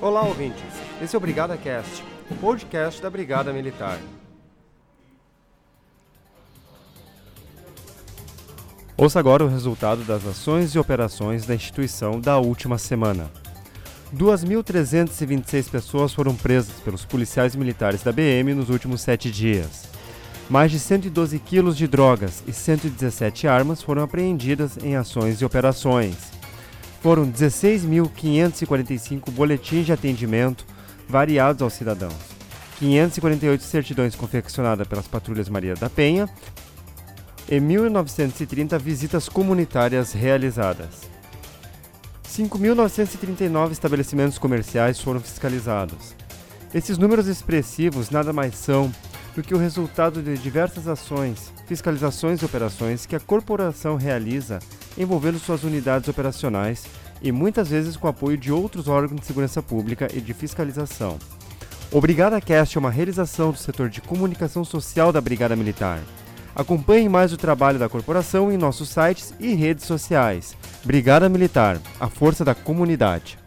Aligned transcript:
Olá, 0.00 0.22
ouvintes. 0.22 0.62
Esse 1.02 1.16
é 1.16 1.18
o 1.18 1.20
Brigada 1.20 1.56
Cast, 1.56 2.04
o 2.30 2.34
podcast 2.36 3.02
da 3.02 3.10
Brigada 3.10 3.52
Militar. 3.52 3.98
Ouça 8.96 9.18
agora 9.18 9.44
o 9.44 9.48
resultado 9.48 10.04
das 10.04 10.24
ações 10.24 10.72
e 10.72 10.78
operações 10.78 11.46
da 11.46 11.54
instituição 11.56 12.20
da 12.20 12.38
última 12.38 12.78
semana. 12.78 13.28
2.326 14.14 15.68
pessoas 15.68 16.14
foram 16.14 16.32
presas 16.32 16.78
pelos 16.78 17.04
policiais 17.04 17.56
militares 17.56 18.00
da 18.00 18.12
BM 18.12 18.54
nos 18.54 18.70
últimos 18.70 19.00
sete 19.00 19.32
dias. 19.32 19.88
Mais 20.48 20.70
de 20.70 20.78
112 20.78 21.40
quilos 21.40 21.76
de 21.76 21.88
drogas 21.88 22.44
e 22.46 22.52
117 22.52 23.48
armas 23.48 23.82
foram 23.82 24.04
apreendidas 24.04 24.78
em 24.78 24.94
ações 24.94 25.40
e 25.40 25.44
operações. 25.44 26.37
Foram 27.00 27.30
16.545 27.30 29.30
boletins 29.30 29.86
de 29.86 29.92
atendimento 29.92 30.66
variados 31.08 31.62
aos 31.62 31.72
cidadãos, 31.72 32.12
548 32.78 33.62
certidões 33.62 34.14
confeccionadas 34.14 34.86
pelas 34.86 35.06
patrulhas 35.06 35.48
Maria 35.48 35.74
da 35.74 35.88
Penha 35.88 36.28
e 37.48 37.60
1.930 37.60 38.78
visitas 38.78 39.28
comunitárias 39.28 40.12
realizadas. 40.12 41.08
5.939 42.28 43.72
estabelecimentos 43.72 44.38
comerciais 44.38 45.00
foram 45.00 45.20
fiscalizados. 45.20 46.14
Esses 46.74 46.98
números 46.98 47.26
expressivos 47.26 48.10
nada 48.10 48.32
mais 48.32 48.54
são 48.54 48.92
que 49.42 49.54
o 49.54 49.58
resultado 49.58 50.22
de 50.22 50.36
diversas 50.36 50.88
ações, 50.88 51.52
fiscalizações 51.66 52.40
e 52.40 52.44
operações 52.44 53.06
que 53.06 53.16
a 53.16 53.20
corporação 53.20 53.96
realiza 53.96 54.58
envolvendo 54.96 55.38
suas 55.38 55.64
unidades 55.64 56.08
operacionais 56.08 56.84
e 57.22 57.32
muitas 57.32 57.68
vezes 57.68 57.96
com 57.96 58.08
apoio 58.08 58.36
de 58.36 58.52
outros 58.52 58.88
órgãos 58.88 59.20
de 59.20 59.26
segurança 59.26 59.62
pública 59.62 60.08
e 60.12 60.20
de 60.20 60.34
fiscalização. 60.34 61.18
O 61.90 62.00
Brigada 62.00 62.40
Cast 62.40 62.76
é 62.76 62.80
uma 62.80 62.90
realização 62.90 63.50
do 63.50 63.56
setor 63.56 63.88
de 63.88 64.00
comunicação 64.00 64.64
social 64.64 65.10
da 65.10 65.20
Brigada 65.20 65.56
Militar. 65.56 66.00
Acompanhe 66.54 67.08
mais 67.08 67.32
o 67.32 67.36
trabalho 67.36 67.78
da 67.78 67.88
corporação 67.88 68.52
em 68.52 68.58
nossos 68.58 68.88
sites 68.88 69.32
e 69.40 69.54
redes 69.54 69.84
sociais. 69.84 70.56
Brigada 70.84 71.28
Militar, 71.28 71.80
a 71.98 72.08
força 72.08 72.44
da 72.44 72.54
comunidade. 72.54 73.38